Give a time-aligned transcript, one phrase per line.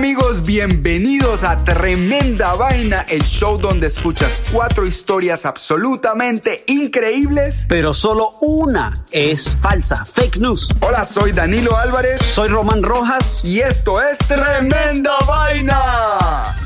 [0.00, 7.66] Amigos, bienvenidos a Tremenda Vaina, el show donde escuchas cuatro historias absolutamente increíbles.
[7.68, 10.74] pero solo una es falsa, fake news.
[10.80, 13.42] Hola, soy Danilo Álvarez Soy Román Rojas.
[13.44, 16.56] y esto es Tremenda Vaina.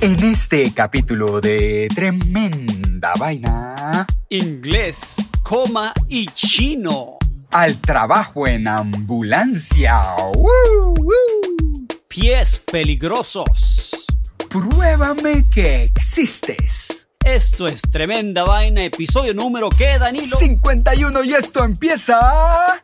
[0.00, 7.18] En este capítulo de Tremenda Vaina, Inglés, coma y chino.
[7.54, 10.00] Al trabajo en ambulancia.
[10.34, 11.86] ¡Woo, woo!
[12.08, 14.06] Pies peligrosos.
[14.50, 17.08] Pruébame que existes.
[17.24, 20.36] Esto es Tremenda Vaina, episodio número que, Danilo.
[20.36, 22.18] 51 y esto empieza.
[22.20, 22.80] Ah,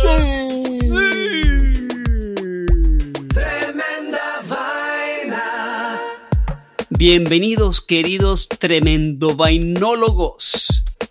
[0.00, 0.88] sí.
[3.28, 6.00] Tremenda vaina.
[6.88, 10.65] Bienvenidos, queridos tremendo vainólogos.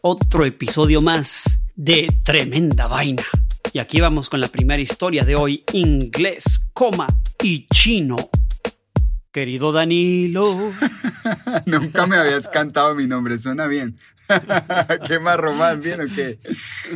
[0.07, 3.25] Otro episodio más de Tremenda Vaina.
[3.73, 7.07] Y aquí vamos con la primera historia de hoy, inglés, coma
[7.41, 8.15] y chino.
[9.31, 10.71] Querido Danilo,
[11.65, 13.97] Nunca me habías cantado mi nombre, suena bien.
[15.07, 15.81] ¿Qué más, Román?
[15.81, 16.37] ¿Bien o qué?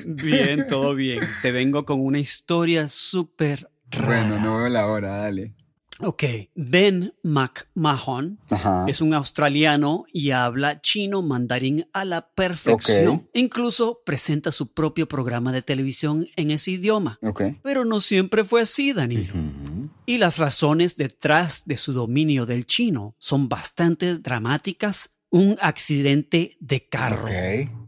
[0.05, 1.21] bien, todo bien.
[1.41, 3.71] Te vengo con una historia súper
[4.05, 5.55] Bueno, no veo la hora, dale.
[6.01, 6.23] Ok,
[6.55, 8.85] Ben McMahon Ajá.
[8.87, 13.27] es un australiano y habla chino mandarín a la perfección.
[13.33, 17.19] Incluso presenta su propio programa de televisión en ese idioma.
[17.21, 17.43] Ok.
[17.63, 19.33] Pero no siempre fue así, Danilo.
[20.05, 25.11] Y las razones detrás de su dominio del chino son bastante dramáticas.
[25.31, 27.27] Un accidente de carro.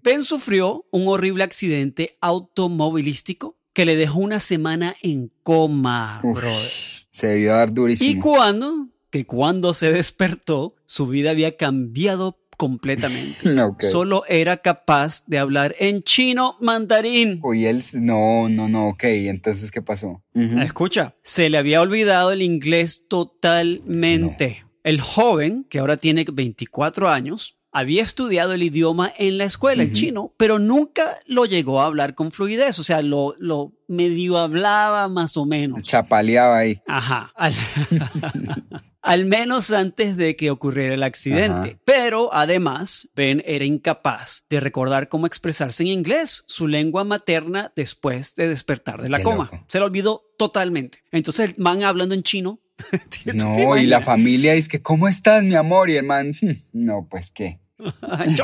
[0.04, 7.01] Ben sufrió un horrible accidente automovilístico que le dejó una semana en coma, Uf, brother.
[7.12, 8.22] Se debió dar Y durísimo.
[8.22, 13.56] cuando, que cuando se despertó, su vida había cambiado completamente.
[13.92, 17.40] Solo era capaz de hablar en chino mandarín.
[17.44, 17.84] Uy, él.
[17.94, 19.04] No, no, no, ok.
[19.06, 20.24] Entonces, ¿qué pasó?
[20.36, 24.64] Escucha, se le había olvidado el inglés totalmente.
[24.84, 29.94] El joven, que ahora tiene 24 años, había estudiado el idioma en la escuela, el
[29.94, 32.80] chino, pero nunca lo llegó a hablar con fluidez.
[32.80, 35.82] O sea, lo, lo medio hablaba más o menos.
[35.84, 36.82] Chapaleaba ahí.
[36.88, 37.32] Ajá.
[37.36, 37.54] Al,
[39.02, 41.70] al menos antes de que ocurriera el accidente.
[41.70, 41.80] Ajá.
[41.86, 48.36] Pero además, Ben era incapaz de recordar cómo expresarse en inglés, su lengua materna, después
[48.36, 49.50] de despertar de la Qué coma.
[49.52, 49.66] loco.
[49.68, 51.04] Se lo olvidó totalmente.
[51.12, 52.60] Entonces el man hablando en chino.
[53.24, 55.90] ¿tú te No, y la familia dice que, ¿cómo estás, mi amor?
[55.90, 57.60] Y el man, "Hmm, no, pues qué.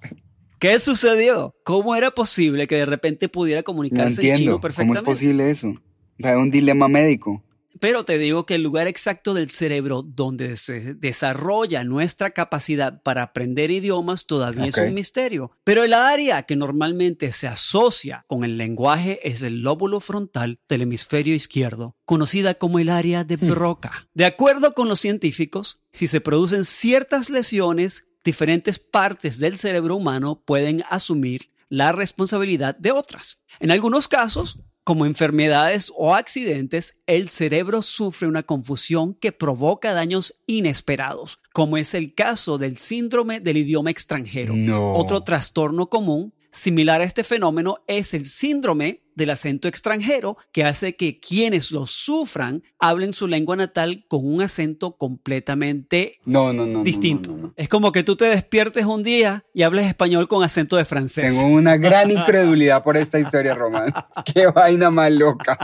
[0.58, 1.54] ¿Qué sucedió?
[1.62, 4.52] ¿Cómo era posible que de repente pudiera No comunicarse en chino entiendo.
[4.52, 5.04] ¿Cómo es perfectamente?
[5.04, 5.74] posible eso?
[6.22, 7.42] Hay un dilema médico.
[7.80, 13.22] Pero te digo que el lugar exacto del cerebro donde se desarrolla nuestra capacidad para
[13.22, 15.52] aprender idiomas todavía es un misterio.
[15.64, 20.82] Pero el área que normalmente se asocia con el lenguaje es el lóbulo frontal del
[20.82, 24.08] hemisferio izquierdo, conocida como el área de Broca.
[24.14, 30.42] De acuerdo con los científicos, si se producen ciertas lesiones, diferentes partes del cerebro humano
[30.44, 33.42] pueden asumir la responsabilidad de otras.
[33.60, 34.58] En algunos casos,
[34.88, 41.92] como enfermedades o accidentes, el cerebro sufre una confusión que provoca daños inesperados, como es
[41.92, 44.54] el caso del síndrome del idioma extranjero.
[44.56, 44.94] No.
[44.94, 50.96] Otro trastorno común similar a este fenómeno es el síndrome del acento extranjero que hace
[50.96, 56.82] que quienes lo sufran hablen su lengua natal con un acento completamente No, no, no.
[56.82, 57.52] distinto.
[57.56, 61.34] Es como que tú te despiertes un día y hables español con acento de francés.
[61.34, 63.92] Tengo una gran incredulidad por esta historia, Román.
[64.34, 65.58] Qué vaina más loca.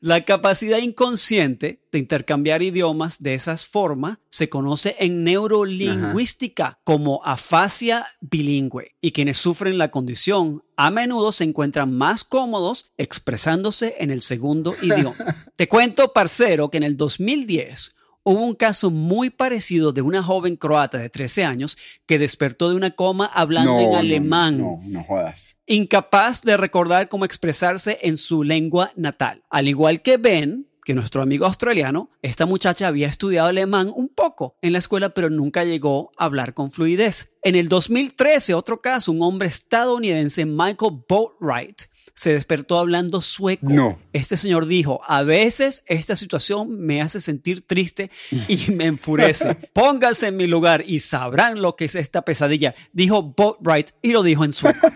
[0.00, 8.04] La capacidad inconsciente de intercambiar idiomas de esas formas se conoce en neurolingüística como afasia
[8.20, 14.22] bilingüe y quienes sufren la condición a menudo se encuentran más cómodos expresándose en el
[14.22, 15.46] segundo idioma.
[15.56, 20.56] Te cuento, parcero, que en el 2010 hubo un caso muy parecido de una joven
[20.56, 21.76] croata de 13 años
[22.06, 25.56] que despertó de una coma hablando No, en no, alemán No, no jodas.
[25.66, 29.42] incapaz de recordar cómo expresarse en su lengua natal.
[29.50, 34.56] Al igual que Ben, que nuestro amigo australiano, esta muchacha había estudiado alemán un poco
[34.62, 37.32] en la escuela, pero nunca llegó a hablar con fluidez.
[37.42, 41.82] En el 2013, otro caso, un hombre estadounidense, Michael Boatwright,
[42.14, 43.68] se despertó hablando sueco.
[43.68, 43.98] No.
[44.12, 48.10] Este señor dijo, a veces esta situación me hace sentir triste
[48.48, 49.54] y me enfurece.
[49.72, 52.74] Pónganse en mi lugar y sabrán lo que es esta pesadilla.
[52.92, 54.86] Dijo Boatwright y lo dijo en sueco.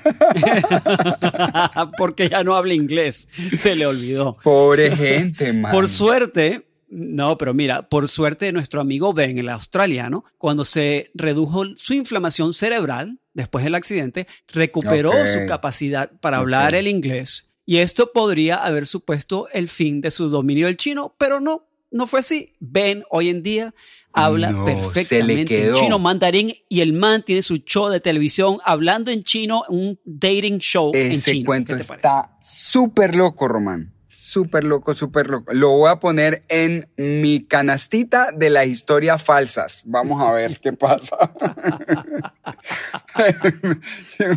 [1.99, 3.29] Porque ya no habla inglés.
[3.57, 4.37] Se le olvidó.
[4.43, 5.73] Pobre gente, man.
[5.73, 11.65] Por suerte, no, pero mira, por suerte nuestro amigo Ben, el australiano, cuando se redujo
[11.77, 17.49] su inflamación cerebral después del accidente, recuperó su capacidad para hablar el inglés.
[17.65, 22.07] Y esto podría haber supuesto el fin de su dominio del chino, pero no, no
[22.07, 22.53] fue así.
[22.61, 23.75] Ben hoy en día
[24.13, 29.11] habla No, perfectamente en chino mandarín y el man tiene su show de televisión hablando
[29.11, 31.47] en chino, un dating show en Ese chino.
[31.47, 32.07] cuento ¿Qué te parece?
[32.07, 33.93] está súper loco, Román.
[34.19, 35.53] Súper loco, súper loco.
[35.53, 39.83] Lo voy a poner en mi canastita de las historias falsas.
[39.85, 41.19] Vamos a ver qué pasa.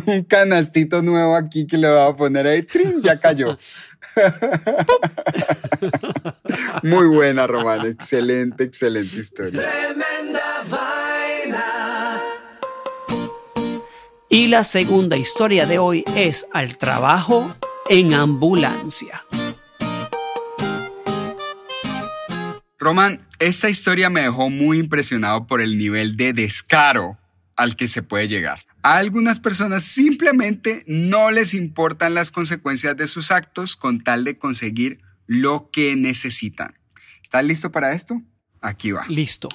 [0.06, 2.62] Un canastito nuevo aquí que le voy a poner ahí.
[2.62, 3.00] ¡Trin!
[3.00, 3.58] Ya cayó.
[6.82, 7.86] Muy buena, Román.
[7.86, 9.62] Excelente, excelente historia.
[9.62, 12.20] Tremenda vaina.
[14.28, 17.56] Y la segunda historia de hoy es al trabajo
[17.88, 19.24] en ambulancia.
[22.80, 27.18] Román, esta historia me dejó muy impresionado por el nivel de descaro
[27.54, 28.64] al que se puede llegar.
[28.82, 34.38] A algunas personas simplemente no les importan las consecuencias de sus actos con tal de
[34.38, 36.74] conseguir lo que necesitan.
[37.22, 38.22] ¿Estás listo para esto?
[38.62, 39.04] Aquí va.
[39.08, 39.50] Listo.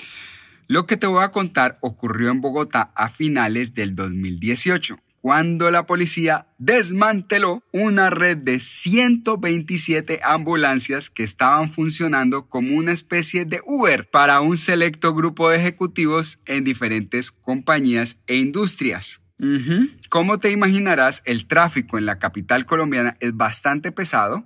[0.67, 5.87] Lo que te voy a contar ocurrió en Bogotá a finales del 2018, cuando la
[5.87, 14.07] policía desmanteló una red de 127 ambulancias que estaban funcionando como una especie de Uber
[14.07, 19.24] para un selecto grupo de ejecutivos en diferentes compañías e industrias.
[19.37, 19.89] Ujú.
[20.07, 24.45] Como te imaginarás, el tráfico en la capital colombiana es bastante pesado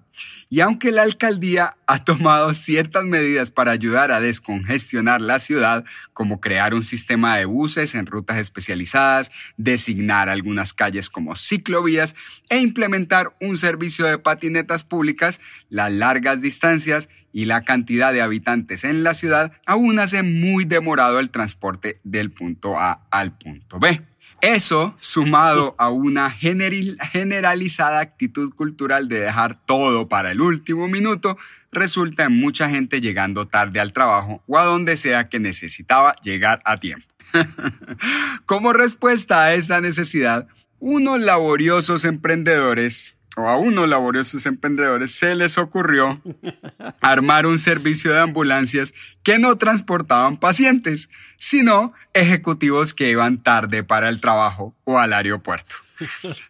[0.50, 6.41] y aunque la alcaldía ha tomado ciertas medidas para ayudar a descongestionar la ciudad, como
[6.41, 12.15] crear un sistema de buses en rutas especializadas, designar algunas calles como ciclovías
[12.50, 15.39] e implementar un servicio de patinetas públicas,
[15.69, 21.19] las largas distancias y la cantidad de habitantes en la ciudad aún hace muy demorado
[21.19, 24.09] el transporte del punto A al punto B.
[24.41, 31.38] Eso, sumado a una generalizada actitud cultural de dejar todo para el último minuto,
[31.74, 36.62] resulta en mucha gente llegando tarde al trabajo o a donde sea que necesitaba llegar
[36.63, 37.06] a tiempo.
[38.45, 40.47] Como respuesta a esa necesidad,
[40.80, 43.15] unos laboriosos emprendedores,
[43.47, 46.22] a unos laboriosos emprendedores, se les ocurrió
[47.00, 48.93] armar un servicio de ambulancias
[49.24, 55.75] que no transportaban pacientes, sino ejecutivos que iban tarde para el trabajo o al aeropuerto.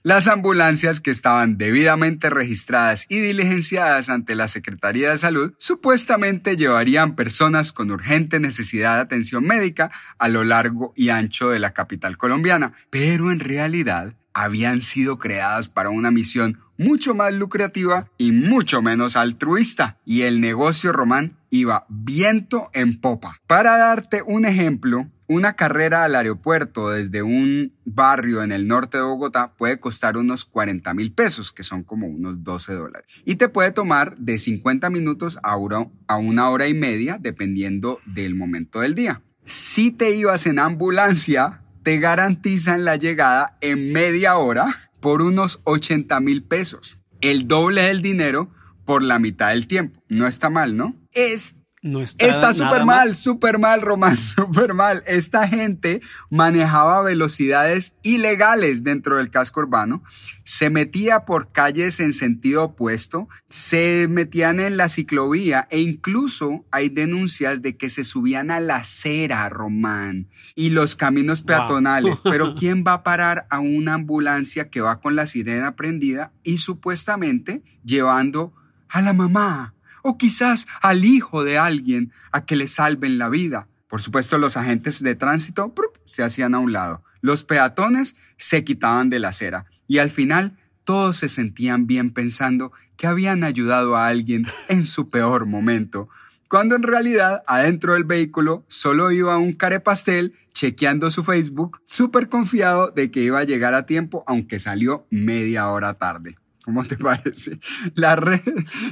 [0.03, 7.15] Las ambulancias que estaban debidamente registradas y diligenciadas ante la Secretaría de Salud supuestamente llevarían
[7.15, 12.17] personas con urgente necesidad de atención médica a lo largo y ancho de la capital
[12.17, 18.81] colombiana, pero en realidad habían sido creadas para una misión mucho más lucrativa y mucho
[18.81, 23.36] menos altruista, y el negocio román iba viento en popa.
[23.48, 29.03] Para darte un ejemplo, una carrera al aeropuerto desde un barrio en el norte de
[29.03, 33.07] Bogotá puede costar unos 40 mil pesos, que son como unos 12 dólares.
[33.25, 38.79] Y te puede tomar de 50 minutos a una, hora y media, dependiendo del momento
[38.79, 39.21] del día.
[39.45, 46.20] Si te ibas en ambulancia, te garantizan la llegada en media hora por unos 80
[46.20, 47.00] mil pesos.
[47.22, 48.50] El doble del dinero
[48.86, 50.01] por la mitad del tiempo.
[50.08, 50.96] No está mal, ¿no?
[51.12, 55.01] Es No está, Está súper mal, súper mal, Román, súper mal.
[55.07, 60.03] Esta gente manejaba velocidades ilegales dentro del casco urbano,
[60.43, 66.89] se metía por calles en sentido opuesto, se metían en la ciclovía e incluso hay
[66.89, 71.45] denuncias de que se subían a la acera, Román, y los caminos Wow.
[71.48, 72.19] peatonales.
[72.24, 76.57] Pero ¿quién va a parar a una ambulancia que va con la sirena prendida y
[76.57, 78.53] supuestamente llevando
[78.89, 79.75] a la mamá?
[80.10, 83.68] O quizás al hijo de alguien a que le salven la vida.
[83.88, 85.72] Por supuesto, los agentes de tránsito
[86.06, 87.04] se hacían a un lado.
[87.22, 89.66] Los peatones se quitaban de la acera.
[89.88, 95.12] Y al final, todos se sentían bien pensando que habían ayudado a alguien en su
[95.12, 96.10] peor momento.
[96.50, 102.89] Cuando en realidad, adentro del vehículo, solo iba un carepastel chequeando su Facebook, súper confiado
[102.89, 106.36] de que iba a llegar a tiempo, aunque salió media hora tarde.
[106.63, 107.60] ¿Cómo te parece?
[107.96, 108.42] La red,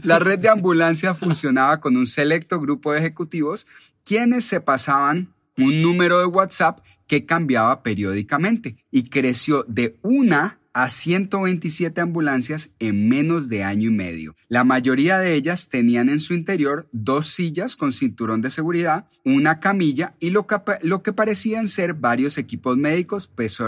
[0.03, 3.67] la red de ambulancia funcionaba con un selecto grupo de ejecutivos
[4.03, 10.89] quienes se pasaban un número de WhatsApp que cambiaba periódicamente y creció de una a
[10.89, 14.35] 127 ambulancias en menos de año y medio.
[14.47, 19.59] La mayoría de ellas tenían en su interior dos sillas con cinturón de seguridad, una
[19.59, 23.27] camilla y lo que, lo que parecían ser varios equipos médicos,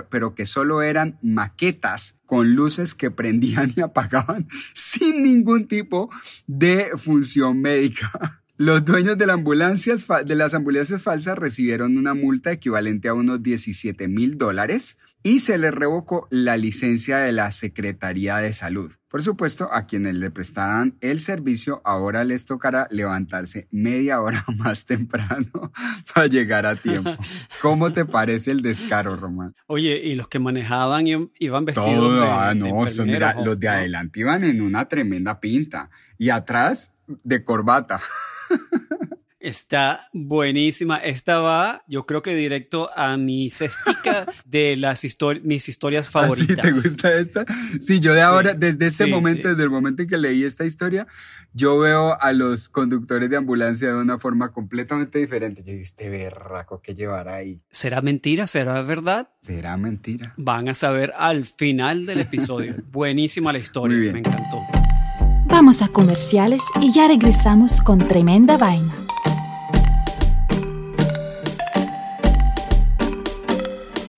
[0.10, 6.12] pero que solo eran maquetas con luces que prendían y apagaban sin ningún tipo
[6.46, 8.40] de función médica.
[8.56, 14.38] Los dueños de, de las ambulancias falsas recibieron una multa equivalente a unos 17 mil
[14.38, 18.92] dólares y se les revocó la licencia de la Secretaría de Salud.
[19.10, 24.86] Por supuesto, a quienes le prestaran el servicio ahora les tocará levantarse media hora más
[24.86, 25.72] temprano
[26.14, 27.12] para llegar a tiempo.
[27.62, 29.56] ¿Cómo te parece el descaro, Román?
[29.68, 33.60] Oye, y los que manejaban iban vestidos Todo, de, ah, de no, son- mira, los
[33.60, 33.74] de ¿no?
[33.74, 38.00] adelante iban en una tremenda pinta y atrás de corbata.
[39.40, 40.98] Está buenísima.
[40.98, 46.12] Esta va, yo creo que directo a mi cestica de las histori- mis historias ¿Así
[46.12, 46.62] favoritas.
[46.66, 47.46] te gusta esta?
[47.80, 49.50] Sí, yo de ahora, desde este sí, momento, sí.
[49.50, 51.08] desde el momento en que leí esta historia,
[51.54, 55.62] yo veo a los conductores de ambulancia de una forma completamente diferente.
[55.64, 57.62] Yo dije, este berraco que llevará ahí.
[57.72, 58.46] ¿Será mentira?
[58.46, 59.30] ¿Será verdad?
[59.40, 60.34] ¿Será mentira?
[60.38, 62.76] Van a saber al final del episodio.
[62.92, 64.58] Buenísima la historia, me encantó.
[65.50, 69.06] Vamos a comerciales y ya regresamos con tremenda vaina.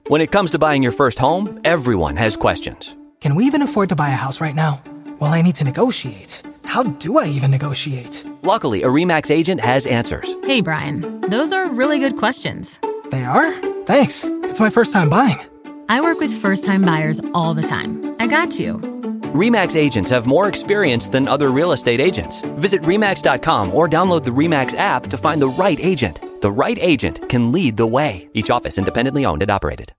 [0.07, 2.95] When it comes to buying your first home, everyone has questions.
[3.21, 4.81] Can we even afford to buy a house right now?
[5.19, 6.43] Well, I need to negotiate.
[6.65, 8.25] How do I even negotiate?
[8.43, 10.35] Luckily, a REMAX agent has answers.
[10.43, 12.77] Hey, Brian, those are really good questions.
[13.09, 13.53] They are?
[13.85, 14.25] Thanks.
[14.43, 15.39] It's my first time buying.
[15.87, 18.15] I work with first time buyers all the time.
[18.19, 18.90] I got you.
[19.33, 22.41] REMAX agents have more experience than other real estate agents.
[22.59, 26.19] Visit REMAX.com or download the REMAX app to find the right agent.
[26.41, 28.29] The right agent can lead the way.
[28.33, 29.93] Each office independently owned and operated.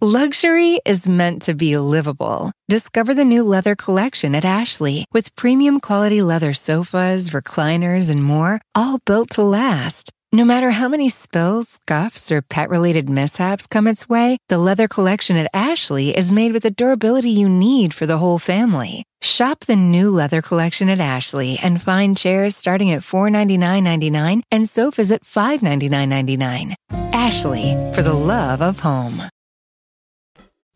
[0.00, 2.52] Luxury is meant to be livable.
[2.68, 8.60] Discover the new leather collection at Ashley with premium quality leather sofas, recliners, and more,
[8.76, 10.12] all built to last.
[10.30, 14.86] No matter how many spills, scuffs, or pet related mishaps come its way, the leather
[14.86, 19.04] collection at Ashley is made with the durability you need for the whole family.
[19.22, 25.10] Shop the new leather collection at Ashley and find chairs starting at $499.99 and sofas
[25.10, 26.74] at $599.99.
[27.14, 29.22] Ashley, for the love of home.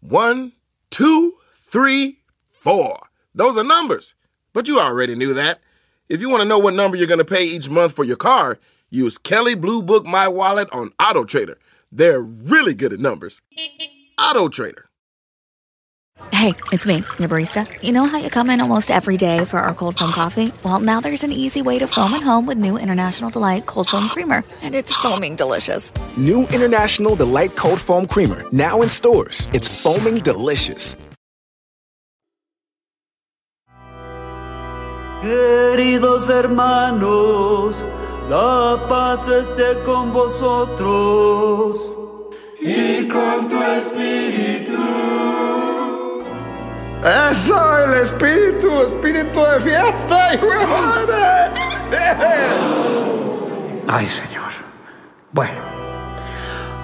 [0.00, 0.52] One,
[0.88, 2.20] two, three,
[2.52, 3.00] four.
[3.34, 4.14] Those are numbers.
[4.54, 5.60] But you already knew that.
[6.08, 8.16] If you want to know what number you're going to pay each month for your
[8.16, 8.58] car,
[8.92, 11.58] use Kelly Blue Book My Wallet on Auto Trader.
[11.90, 13.42] They're really good at numbers.
[14.18, 14.86] Auto Trader.
[16.30, 17.66] Hey, it's me, your barista.
[17.82, 20.52] You know how you come in almost every day for our cold foam coffee?
[20.64, 23.88] Well, now there's an easy way to foam at home with new International Delight Cold
[23.88, 25.92] Foam Creamer, and it's foaming delicious.
[26.16, 29.48] New International Delight Cold Foam Creamer, now in stores.
[29.52, 30.96] It's foaming delicious.
[35.22, 37.84] Queridos hermanos,
[38.32, 41.78] la paz esté con vosotros
[42.58, 44.72] y con tu espíritu.
[47.30, 50.30] Eso, el espíritu, espíritu de fiesta,
[50.70, 51.50] madre.
[53.86, 54.50] Ay, Señor.
[55.32, 55.60] Bueno,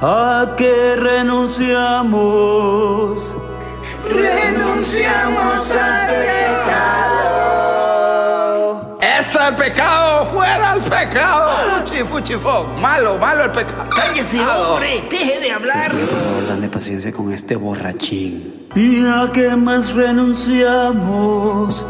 [0.02, 3.34] ¿a qué renunciamos?
[4.04, 7.17] Renunciamos al pecado.
[9.28, 10.26] ¡Eso es pecado!
[10.32, 11.50] ¡Fuera el pecado!
[11.50, 12.64] Fuchi, fuchi, fo.
[12.64, 13.90] Malo, malo el pecado.
[13.94, 15.06] ¡Cállese, hombre!
[15.10, 15.92] ¡Deje de hablar!
[15.92, 18.68] por favor, dame paciencia con este borrachín.
[18.74, 21.84] ¿Y a qué más renunciamos?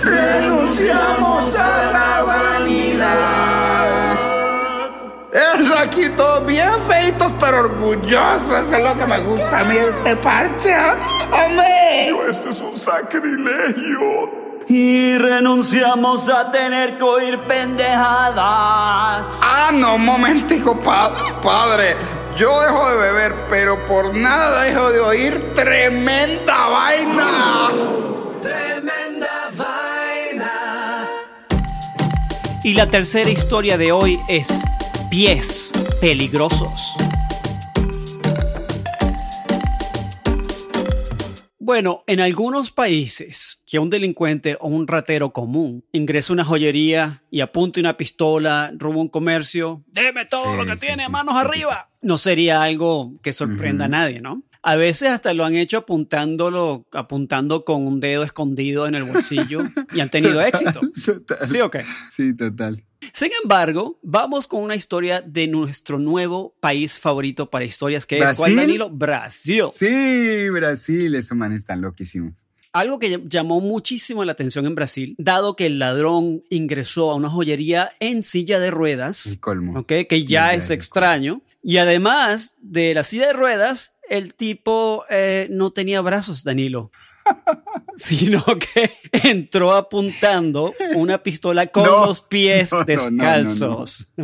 [0.00, 4.16] renunciamos a la vanidad.
[5.32, 8.72] Es aquí todos bien feitos pero orgullosos.
[8.72, 10.74] Es lo que me gusta a mí este parche.
[11.30, 12.08] ¡Hombre!
[12.30, 14.41] Esto es un sacrilegio.
[14.74, 19.38] Y renunciamos a tener que oír pendejadas.
[19.42, 21.12] Ah, no, un momentico, pa-
[21.42, 21.94] padre.
[22.38, 27.68] Yo dejo de beber, pero por nada dejo de oír tremenda vaina.
[28.40, 30.50] Tremenda vaina.
[32.64, 34.62] Y la tercera historia de hoy es
[35.10, 36.94] pies peligrosos.
[41.64, 47.22] Bueno, en algunos países que un delincuente o un ratero común ingresa a una joyería
[47.30, 51.10] y apunta una pistola, roba un comercio, déme todo Sí, lo que sí, tiene, sí.
[51.12, 51.88] manos arriba.
[52.00, 54.42] No sería algo que sorprenda a nadie, ¿no?
[54.64, 59.62] A veces hasta lo han hecho apuntándolo, apuntando con un dedo escondido en el bolsillo
[59.94, 60.80] y han tenido éxito.
[61.04, 61.46] Total.
[61.46, 61.84] ¿Sí o qué?
[62.10, 62.84] Sí, total.
[63.12, 68.34] Sin embargo, vamos con una historia de nuestro nuevo país favorito para historias, que es
[68.34, 68.56] ¿cuál, ¿Brasil?
[68.56, 68.90] Danilo?
[68.90, 69.64] Brasil.
[69.72, 72.34] Sí, Brasil, esos manes están loquísimos.
[72.72, 77.28] Algo que llamó muchísimo la atención en Brasil, dado que el ladrón ingresó a una
[77.28, 79.78] joyería en silla de ruedas, El colmo.
[79.78, 79.92] ¿ok?
[80.08, 85.70] que ya es extraño, y además de la silla de ruedas, el tipo eh, no
[85.70, 86.90] tenía brazos, Danilo.
[87.96, 88.90] Sino que
[89.28, 94.10] entró apuntando una pistola con No, los pies no, no, descalzos.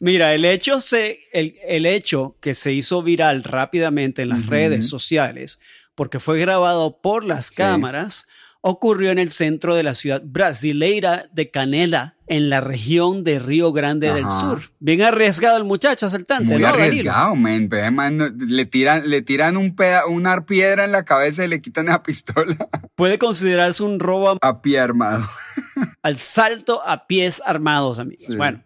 [0.00, 4.88] Mira, el hecho, se, el, el hecho que se hizo viral rápidamente en las redes
[4.88, 5.58] sociales,
[5.94, 8.26] porque fue grabado por las cámaras,
[8.60, 13.72] ocurrió en el centro de la ciudad brasileira de Canela, en la región de Río
[13.72, 14.24] Grande del.
[14.28, 14.60] Sur.
[14.78, 17.68] Bien arriesgado el muchacho asaltante, Muy arriesgado, man.
[18.16, 21.86] No- le tiran, le tiran un peda- una piedra en la cabeza y le quitan
[21.86, 25.28] la pistola Puede considerarse un robo a pie armado.
[26.02, 28.24] al salto a pies armados, amigos.
[28.28, 28.36] Sí.
[28.36, 28.62] Bueno,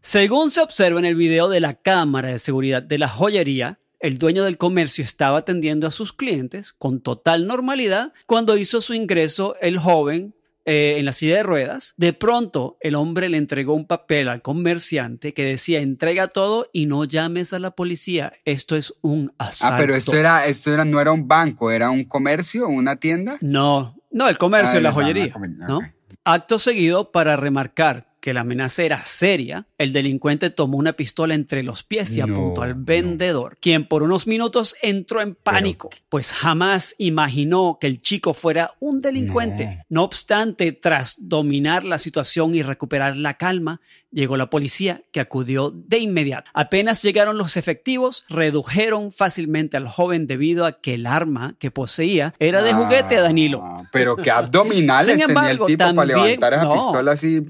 [0.00, 4.18] según se observa en el video de la cámara de seguridad de la joyería, el
[4.18, 9.56] dueño del comercio estaba atendiendo a sus clientes con total normalidad cuando hizo su ingreso
[9.60, 11.94] el joven eh, en la silla de ruedas.
[11.96, 16.86] De pronto, el hombre le entregó un papel al comerciante que decía entrega todo y
[16.86, 18.32] no llames a la policía.
[18.44, 19.74] Esto es un asalto.
[19.74, 23.38] Ah, pero esto era, esto era, no era un banco, era un comercio, una tienda.
[23.40, 25.26] No, no, el comercio, Ah, la joyería.
[25.26, 25.80] la comer- ¿no?
[26.24, 31.62] Acto seguido, para remarcar que la amenaza era seria, el delincuente tomó una pistola entre
[31.62, 36.32] los pies y No, apuntó al vendedor, quien por unos minutos entró en pánico, pues
[36.32, 39.84] jamás imaginó que el chico fuera un delincuente.
[39.88, 40.04] No.
[40.04, 43.80] obstante, tras dominar la situación y recuperar la calma,
[44.10, 46.50] llegó la policía que acudió de inmediato.
[46.54, 52.34] Apenas llegaron los efectivos, redujeron fácilmente al joven debido a que el arma que poseía
[52.38, 53.62] era de juguete, Danilo.
[53.62, 57.40] Ah, Pero qué abdominales Sin tenía el tipo para levantar esa pistola así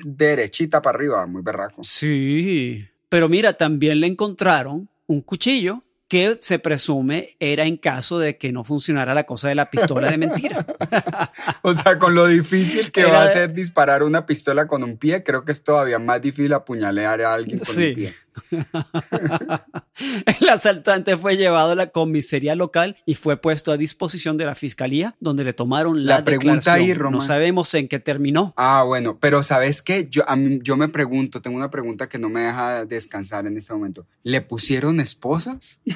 [0.69, 1.83] para arriba, muy berraco.
[1.83, 8.37] Sí, pero mira, también le encontraron un cuchillo que se presume era en caso de
[8.37, 10.67] que no funcionara la cosa de la pistola de mentira.
[11.63, 14.97] O sea, con lo difícil que Era va a ser disparar una pistola con un
[14.97, 17.89] pie, creo que es todavía más difícil apuñalear a alguien con Sí.
[17.91, 18.15] un pie.
[20.41, 24.55] El asaltante fue llevado a la comisaría local y fue puesto a disposición de la
[24.55, 26.99] fiscalía, donde le tomaron la, La pregunta ahí, declaración.
[26.99, 27.19] Román.
[27.19, 28.55] No sabemos en qué terminó.
[28.57, 30.09] Ah, bueno, pero ¿sabes qué?
[30.11, 33.57] Yo, a mí- yo me pregunto, tengo una pregunta que no me deja descansar en
[33.57, 34.07] este momento.
[34.23, 35.81] ¿Le pusieron esposas?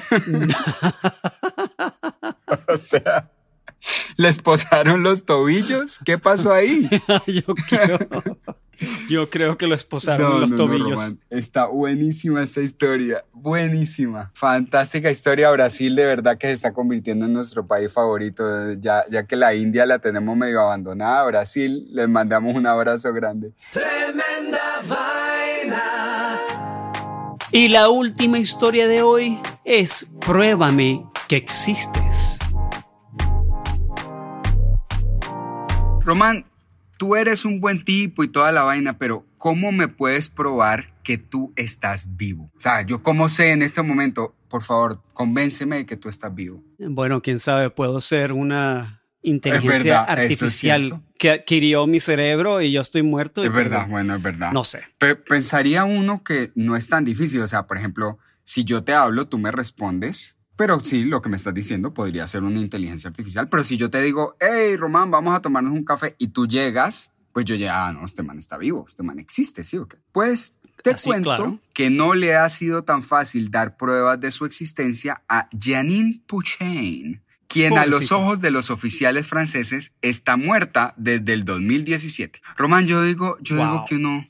[2.67, 3.31] o sea,
[4.17, 5.99] ¿le esposaron los tobillos?
[6.05, 6.87] ¿Qué pasó ahí?
[7.27, 7.99] yo, creo,
[9.09, 10.89] yo creo que lo esposaron los tobillos.
[10.89, 11.19] Román.
[11.29, 14.31] Está buenísima esta historia, buenísima.
[14.33, 15.51] Fantástica historia.
[15.51, 18.73] Brasil de verdad que se está convirtiendo en nuestro país favorito.
[18.73, 23.51] Ya, ya que la India la tenemos medio abandonada, Brasil, les mandamos un abrazo grande.
[23.71, 26.39] Tremenda vaina.
[27.51, 32.37] Y la última historia de hoy es Pruébame que existes.
[36.05, 36.45] Román,
[36.97, 41.17] tú eres un buen tipo y toda la vaina, pero ¿cómo me puedes probar que
[41.17, 42.51] tú estás vivo?
[42.57, 46.33] O sea, yo cómo sé en este momento, por favor, convénceme de que tú estás
[46.33, 46.63] vivo.
[46.79, 52.71] Bueno, quién sabe, puedo ser una inteligencia verdad, es artificial que adquirió mi cerebro y
[52.71, 53.43] yo estoy muerto.
[53.43, 54.51] y Es verdad, bueno, es verdad.
[54.51, 54.83] No sé.
[54.97, 57.41] Pe- pensaría uno que no es tan difícil.
[57.41, 60.34] O sea, por ejemplo, si yo te hablo, tú me respondes.
[60.55, 63.49] Pero sí, lo que me estás diciendo podría ser una inteligencia artificial.
[63.49, 67.11] Pero si yo te digo, hey, Román, vamos a tomarnos un café y tú llegas,
[67.33, 69.97] pues yo ya, ah, no, este man está vivo, este man existe, ¿sí o qué?
[70.13, 71.59] Pues te Así, cuento claro.
[71.73, 77.21] que no le ha sido tan fácil dar pruebas de su existencia a Janine Puchain,
[77.47, 82.41] quien a los ojos de los oficiales franceses está muerta desde el 2017.
[82.55, 84.25] Román, yo digo, yo digo que uno,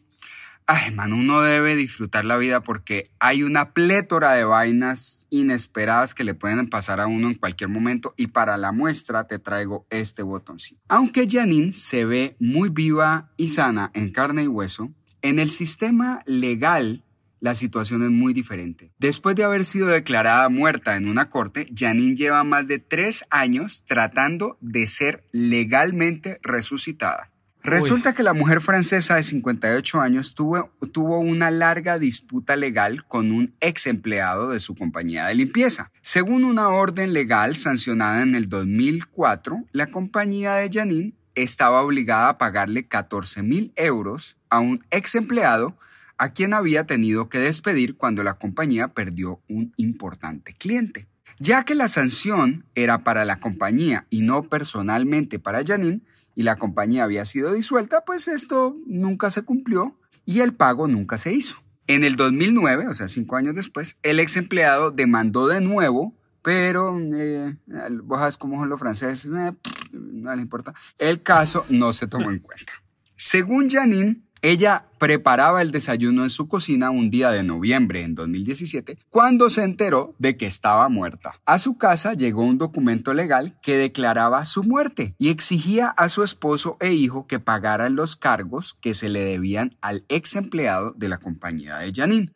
[0.68, 6.24] ay, man, uno debe disfrutar la vida porque hay una plétora de vainas inesperadas que
[6.24, 10.24] le pueden pasar a uno en cualquier momento y para la muestra te traigo este
[10.24, 10.82] botoncito.
[10.88, 16.22] Aunque Janine se ve muy viva y sana en carne y hueso, en el sistema
[16.26, 17.04] legal
[17.40, 18.92] la situación es muy diferente.
[18.98, 23.84] Después de haber sido declarada muerta en una corte, Janine lleva más de tres años
[23.86, 27.30] tratando de ser legalmente resucitada.
[27.66, 33.32] Resulta que la mujer francesa de 58 años tuvo, tuvo una larga disputa legal con
[33.32, 35.92] un ex empleado de su compañía de limpieza.
[36.02, 42.38] Según una orden legal sancionada en el 2004, la compañía de Janine estaba obligada a
[42.38, 45.76] pagarle 14 mil euros a un ex empleado
[46.18, 51.08] a quien había tenido que despedir cuando la compañía perdió un importante cliente.
[51.40, 56.02] Ya que la sanción era para la compañía y no personalmente para Janine,
[56.36, 61.18] y la compañía había sido disuelta, pues esto nunca se cumplió y el pago nunca
[61.18, 61.58] se hizo.
[61.88, 66.98] En el 2009, o sea, cinco años después, el ex empleado demandó de nuevo, pero
[67.14, 67.56] eh,
[68.04, 69.54] vos sabes cómo son los franceses, eh,
[69.92, 70.74] no les importa.
[70.98, 72.74] El caso no se tomó en cuenta.
[73.18, 78.98] Según Janine, ella preparaba el desayuno en su cocina un día de noviembre en 2017
[79.10, 81.40] cuando se enteró de que estaba muerta.
[81.46, 86.24] A su casa llegó un documento legal que declaraba su muerte y exigía a su
[86.24, 91.10] esposo e hijo que pagaran los cargos que se le debían al ex empleado de
[91.10, 92.32] la compañía de Janine.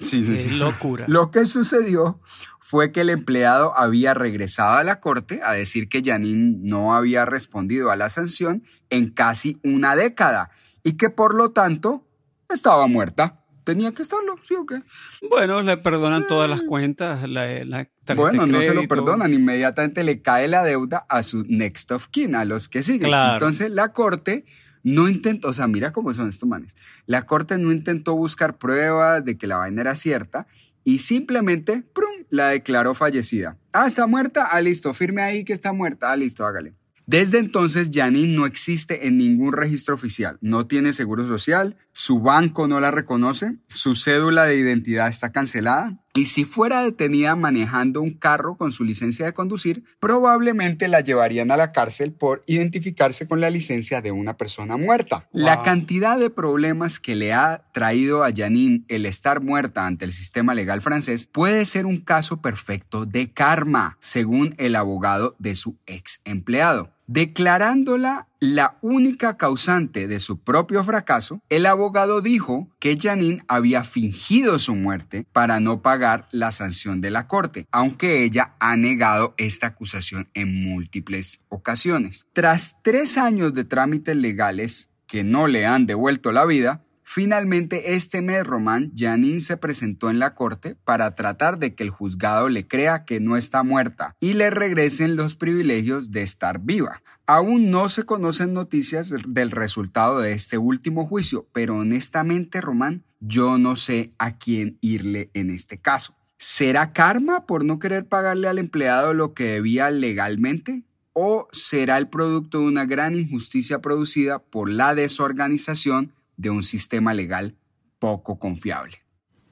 [0.00, 0.50] Sí, sí, sí.
[0.50, 1.06] locura.
[1.08, 2.20] Lo que sucedió
[2.60, 7.24] fue que el empleado había regresado a la corte a decir que Janine no había
[7.24, 10.50] respondido a la sanción en casi una década
[10.88, 12.06] y que por lo tanto
[12.48, 13.44] estaba muerta.
[13.64, 14.80] Tenía que estarlo, ¿sí o qué?
[15.28, 20.22] Bueno, le perdonan todas las cuentas, la, la Bueno, no se lo perdonan, inmediatamente le
[20.22, 23.10] cae la deuda a su next of kin, a los que siguen.
[23.10, 23.34] Claro.
[23.34, 24.46] Entonces la corte
[24.82, 26.74] no intentó, o sea, mira cómo son estos manes.
[27.04, 30.46] La corte no intentó buscar pruebas de que la vaina era cierta
[30.84, 33.58] y simplemente, ¡prum!, la declaró fallecida.
[33.74, 36.72] Ah, está muerta, ah, listo, firme ahí que está muerta, ah, listo, hágale.
[37.08, 40.36] Desde entonces, Janine no existe en ningún registro oficial.
[40.42, 45.96] No tiene seguro social, su banco no la reconoce, su cédula de identidad está cancelada.
[46.12, 51.50] Y si fuera detenida manejando un carro con su licencia de conducir, probablemente la llevarían
[51.50, 55.30] a la cárcel por identificarse con la licencia de una persona muerta.
[55.32, 60.12] La cantidad de problemas que le ha traído a Janine el estar muerta ante el
[60.12, 65.78] sistema legal francés puede ser un caso perfecto de karma, según el abogado de su
[65.86, 66.97] ex empleado.
[67.08, 74.58] Declarándola la única causante de su propio fracaso, el abogado dijo que Janine había fingido
[74.58, 79.68] su muerte para no pagar la sanción de la corte, aunque ella ha negado esta
[79.68, 82.26] acusación en múltiples ocasiones.
[82.34, 88.20] Tras tres años de trámites legales que no le han devuelto la vida, Finalmente, este
[88.20, 92.68] mes, Román, Janine se presentó en la corte para tratar de que el juzgado le
[92.68, 97.00] crea que no está muerta y le regresen los privilegios de estar viva.
[97.24, 103.56] Aún no se conocen noticias del resultado de este último juicio, pero honestamente, Román, yo
[103.56, 106.14] no sé a quién irle en este caso.
[106.36, 110.82] ¿Será karma por no querer pagarle al empleado lo que debía legalmente?
[111.14, 117.12] ¿O será el producto de una gran injusticia producida por la desorganización de un sistema
[117.12, 117.54] legal
[117.98, 119.02] poco confiable?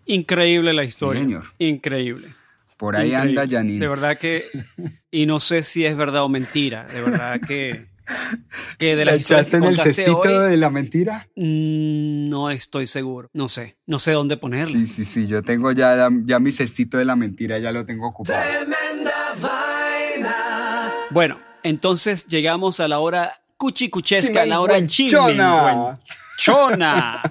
[0.06, 1.20] Increíble la historia.
[1.20, 1.44] Sí, señor.
[1.58, 2.28] Increíble.
[2.78, 3.40] Por ahí Increíble.
[3.42, 3.80] anda Janine.
[3.80, 4.48] De verdad que.
[5.10, 6.84] Y no sé si es verdad o mentira.
[6.84, 7.88] De verdad que.
[8.78, 11.26] Que de ¿La historias echaste que en el cestito hoy, de la mentira?
[11.34, 13.28] mm, No estoy seguro.
[13.32, 13.78] No sé.
[13.84, 14.72] No sé dónde ponerlo.
[14.78, 15.26] Sí, sí, sí.
[15.26, 18.38] Yo tengo ya, ya mi cestito de la mentira, ya lo tengo ocupado.
[21.10, 25.98] Bueno, entonces llegamos a la hora cuchicuchesca, la hora Chimenguenchona.
[26.36, 27.22] Chimenguenchona.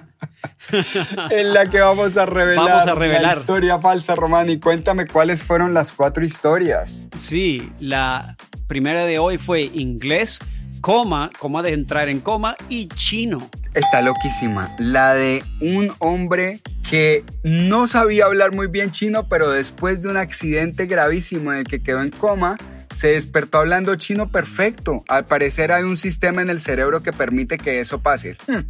[1.30, 3.36] en la que vamos a revelar, Vamos a revelar.
[3.36, 4.48] la historia falsa, Román.
[4.48, 7.06] Y cuéntame cuáles fueron las cuatro historias.
[7.16, 10.40] Sí, la primera de hoy fue inglés,
[10.80, 13.48] coma, coma de entrar en coma y chino.
[13.74, 14.74] Está loquísima.
[14.78, 20.16] La de un hombre que no sabía hablar muy bien chino, pero después de un
[20.16, 22.56] accidente gravísimo en el que quedó en coma,
[22.94, 25.04] se despertó hablando chino perfecto.
[25.08, 28.38] Al parecer hay un sistema en el cerebro que permite que eso pase.
[28.46, 28.60] Hmm.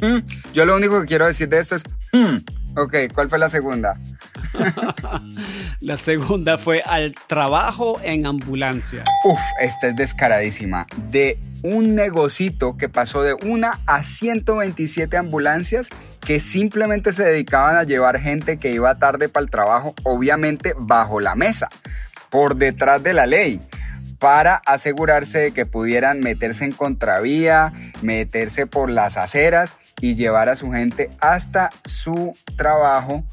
[0.00, 0.18] Hmm.
[0.52, 1.82] Yo lo único que quiero decir de esto es...
[2.12, 2.36] hmm.
[2.76, 3.98] Ok, ¿cuál fue la segunda?
[5.80, 9.02] La segunda fue al trabajo en ambulancia.
[9.24, 10.86] Uf, esta es descaradísima.
[11.10, 15.88] De un negocito que pasó de una a 127 ambulancias
[16.20, 21.20] que simplemente se dedicaban a llevar gente que iba tarde para el trabajo, obviamente bajo
[21.20, 21.68] la mesa,
[22.30, 23.60] por detrás de la ley.
[24.18, 30.56] Para asegurarse de que pudieran meterse en contravía, meterse por las aceras y llevar a
[30.56, 33.24] su gente hasta su trabajo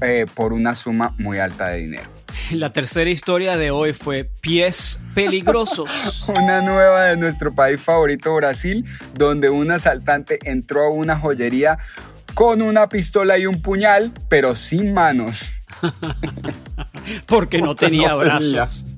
[0.00, 2.10] eh, por una suma muy alta de dinero.
[2.50, 6.26] La tercera historia de hoy fue Pies Peligrosos.
[6.28, 8.84] una nueva de nuestro país favorito, Brasil,
[9.14, 11.78] donde un asaltante entró a una joyería
[12.34, 15.52] con una pistola y un puñal, pero sin manos.
[17.26, 18.93] Porque no tenía brazos.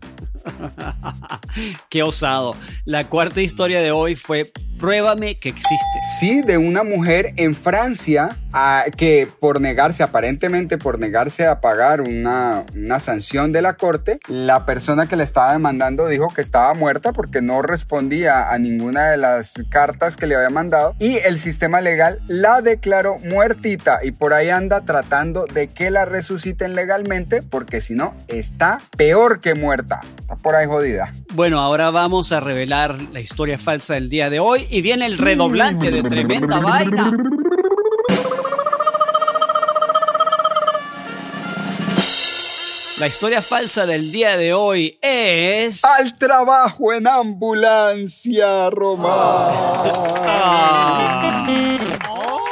[1.91, 2.57] Qué osado.
[2.85, 5.99] La cuarta historia de hoy fue Pruébame que existe.
[6.21, 12.03] Sí, de una mujer en Francia a, que por negarse, aparentemente por negarse a pagar
[12.03, 16.75] una, una sanción de la corte, la persona que le estaba demandando dijo que estaba
[16.75, 21.39] muerta porque no respondía a ninguna de las cartas que le había mandado y el
[21.39, 27.43] sistema legal la declaró muertita y por ahí anda tratando de que la resuciten legalmente
[27.43, 30.01] porque si no está peor que muerta.
[30.21, 31.13] Está por ahí jodida.
[31.35, 35.19] Bueno, ahora vamos a revelar la historia falsa del día de hoy y viene el
[35.19, 37.13] redoblante de tremenda vaina.
[42.99, 45.85] La historia falsa del día de hoy es...
[45.85, 49.85] Al trabajo en ambulancia, Román.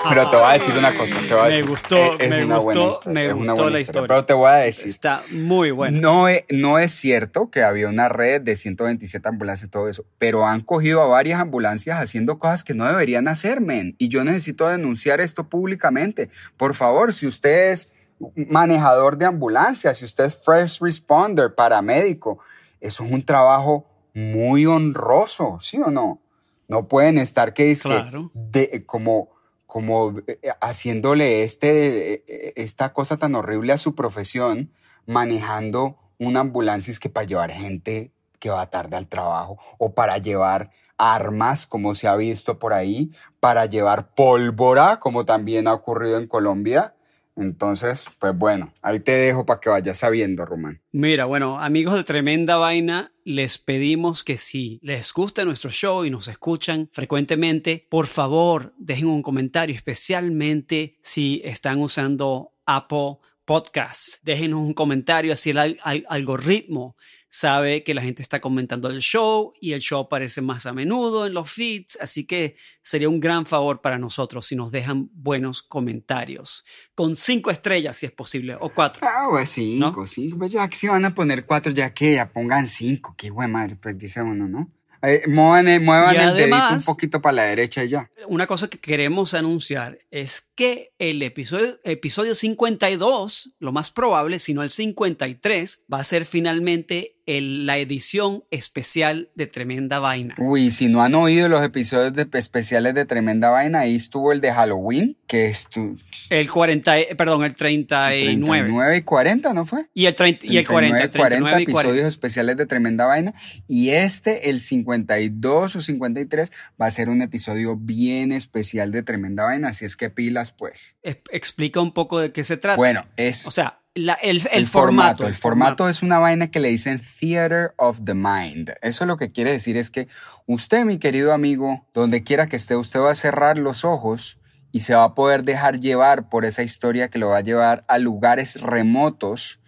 [0.09, 1.17] Pero te voy a decir una cosa.
[1.27, 3.81] Te voy a me decir, gustó, es- me gustó, historia, me es una gustó la
[3.81, 4.09] historia.
[4.09, 4.87] Pero te voy a decir.
[4.89, 5.99] Está muy buena.
[6.01, 10.05] No es, no es cierto que había una red de 127 ambulancias y todo eso,
[10.19, 13.95] pero han cogido a varias ambulancias haciendo cosas que no deberían hacer, men.
[13.99, 16.31] Y yo necesito denunciar esto públicamente.
[16.57, 17.95] Por favor, si usted es
[18.37, 22.39] manejador de ambulancia, si usted es first responder, paramédico,
[22.81, 26.21] eso es un trabajo muy honroso, ¿sí o no?
[26.69, 28.31] No pueden estar que es que Claro.
[28.33, 29.29] de, como,
[29.67, 34.73] como eh, haciéndole este, eh, esta cosa tan horrible a su profesión,
[35.07, 40.19] manejando una ambulancia es que para llevar gente que va tarde al trabajo o para
[40.19, 46.19] llevar armas, como se ha visto por ahí, para llevar pólvora, como también ha ocurrido
[46.19, 46.95] en Colombia.
[47.37, 50.81] Entonces, pues bueno, ahí te dejo para que vayas sabiendo, Román.
[50.93, 56.11] Mira, bueno, amigos de Tremenda Vaina, les pedimos que si les gusta nuestro show y
[56.11, 64.21] nos escuchan frecuentemente, por favor, dejen un comentario, especialmente si están usando Apple Podcasts.
[64.23, 66.97] Déjenos un comentario, así el al- al- algoritmo
[67.35, 71.27] sabe que la gente está comentando el show y el show aparece más a menudo
[71.27, 75.61] en los feeds, así que sería un gran favor para nosotros si nos dejan buenos
[75.61, 79.05] comentarios, con cinco estrellas si es posible, o cuatro.
[79.05, 80.39] Ah, pues cinco, cinco.
[80.39, 83.17] Pues ya que si van a poner cuatro, ya que ya pongan cinco.
[83.19, 84.71] Qué güey madre, pues dice uno, ¿no?
[85.07, 88.11] Eh, muevan el, muevan Y el dedito un además- poquito para la derecha y ya.
[88.27, 94.55] Una cosa que queremos anunciar es que el episodio, episodio 52, lo más probable, si
[94.55, 100.35] no el 53, va a ser finalmente el- la edición especial de Tremenda Vaina.
[100.39, 104.41] Uy, si no han oído los episodios de, especiales de Tremenda Vaina, ahí estuvo el
[104.41, 105.97] de Halloween, que es tu
[106.31, 108.45] El 40, eh, perdón, el 39.
[108.45, 109.87] 39 y 40, ¿no fue?
[109.95, 111.81] Y el, 30, y el 40, 39, 40 39 y 40.
[111.91, 113.35] episodios especiales de Tremenda Vaina.
[113.67, 119.45] Y este, el 52 o 53, va a ser un episodio bien especial de Tremenda
[119.45, 119.69] Vaina.
[119.69, 120.97] Así es que pilas, pues.
[121.03, 122.77] Es- Explica un poco de qué se trata.
[122.77, 123.47] Bueno, es.
[123.47, 125.27] O sea, la- el, el formato.
[125.27, 128.73] El formato es una vaina que le dicen Theater of the Mind.
[128.83, 130.09] Eso lo que quiere decir es que
[130.47, 134.39] usted, mi querido amigo, donde quiera que esté, usted va a cerrar los ojos
[134.73, 137.85] y se va a poder dejar llevar por esa historia que lo va a llevar
[137.87, 139.61] a lugares remotos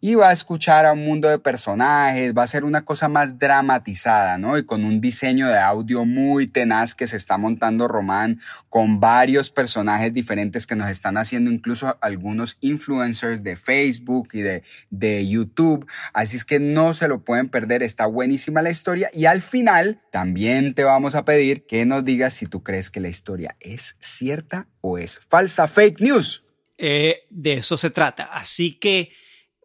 [0.00, 3.38] y va a escuchar a un mundo de personajes, va a ser una cosa más
[3.38, 4.56] dramatizada, ¿no?
[4.56, 9.50] Y con un diseño de audio muy tenaz que se está montando Román, con varios
[9.50, 15.86] personajes diferentes que nos están haciendo incluso algunos influencers de Facebook y de, de YouTube.
[16.14, 19.10] Así es que no se lo pueden perder, está buenísima la historia.
[19.12, 23.00] Y al final también te vamos a pedir que nos digas si tú crees que
[23.00, 26.44] la historia es cierta o es falsa, fake news.
[26.78, 28.24] Eh, de eso se trata.
[28.24, 29.12] Así que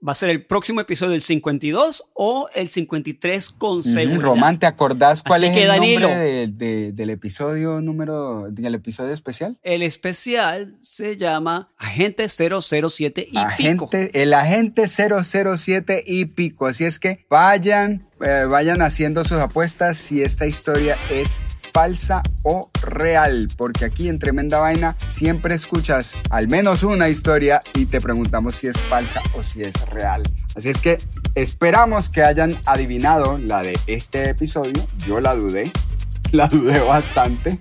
[0.07, 4.21] va a ser el próximo episodio del 52 o el 53 con seguridad.
[4.21, 6.07] Román, ¿te acordás cuál Así es que, el Danilo.
[6.07, 9.57] nombre de- de- del episodio número, del episodio especial?
[9.63, 13.85] El especial se llama Agente 007 y pico.
[13.89, 16.67] Agente, el agente 007 y pico.
[16.67, 21.39] Así es que vayan, eh, vayan haciendo sus apuestas si esta historia es
[21.75, 27.85] falsa o real, porque aquí en Tremenda Vaina siempre escuchas al menos una historia y
[27.85, 30.23] te preguntamos si es falsa o si es real.
[30.55, 30.99] Así es que
[31.35, 34.87] esperamos que hayan adivinado la de este episodio.
[35.05, 35.69] Yo la dudé,
[36.31, 37.59] la dudé bastante.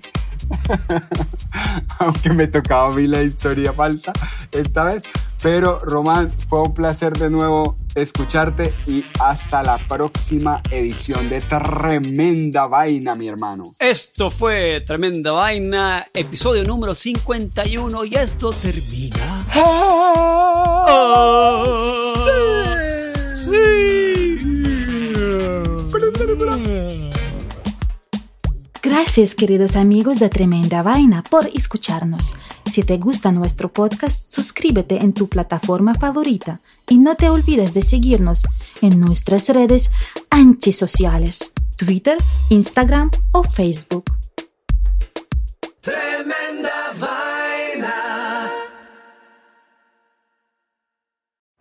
[1.99, 4.13] Aunque me tocaba a mí la historia falsa
[4.53, 5.03] esta vez.
[5.41, 12.67] Pero Román, fue un placer de nuevo escucharte y hasta la próxima edición de Tremenda
[12.67, 13.75] Vaina, mi hermano.
[13.79, 19.45] Esto fue Tremenda Vaina, episodio número 51 y esto termina.
[19.55, 20.85] Oh,
[28.81, 32.35] Gracias queridos amigos de Tremenda Vaina por escucharnos.
[32.75, 36.59] Si te gusta nuestro podcast, suscríbete en tu plataforma favorita
[36.89, 38.43] y no te olvides de seguirnos
[38.81, 39.91] en nuestras redes
[40.29, 42.17] antisociales, Twitter,
[42.49, 44.11] Instagram o Facebook.
[45.79, 48.51] Tremenda vaina.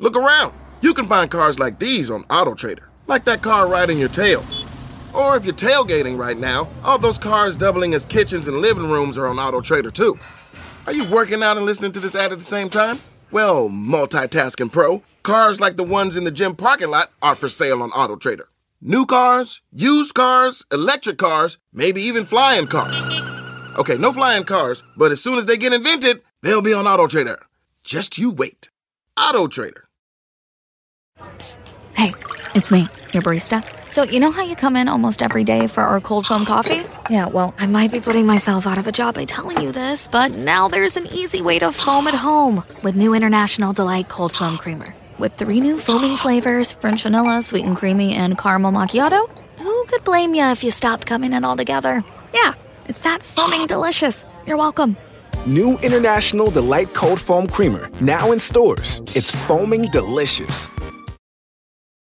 [0.00, 0.52] Look around.
[0.80, 4.42] You can find cars like these on AutoTrader, like that car right in your tail.
[5.12, 9.16] Or if you're tailgating right now, all those cars doubling as kitchens and living rooms
[9.16, 10.18] are on AutoTrader too.
[10.86, 13.00] Are you working out and listening to this ad at the same time?
[13.30, 17.82] Well, multitasking pro, cars like the ones in the gym parking lot are for sale
[17.82, 18.44] on AutoTrader.
[18.82, 22.94] New cars, used cars, electric cars, maybe even flying cars.
[23.78, 27.38] Okay, no flying cars, but as soon as they get invented, they'll be on AutoTrader.
[27.82, 28.68] Just you wait.
[29.16, 29.84] Auto AutoTrader.
[31.96, 32.12] Hey,
[32.54, 33.62] it's me, your barista.
[33.90, 36.82] So, you know how you come in almost every day for our cold foam coffee?
[37.08, 40.08] Yeah, well, I might be putting myself out of a job by telling you this,
[40.08, 44.32] but now there's an easy way to foam at home with new International Delight Cold
[44.32, 44.94] Foam Creamer.
[45.18, 49.30] With three new foaming flavors French vanilla, sweet and creamy, and caramel macchiato,
[49.60, 52.02] who could blame you if you stopped coming in altogether?
[52.34, 52.54] Yeah,
[52.86, 54.26] it's that foaming delicious.
[54.46, 54.96] You're welcome.
[55.46, 59.00] New International Delight Cold Foam Creamer, now in stores.
[59.14, 60.68] It's foaming delicious.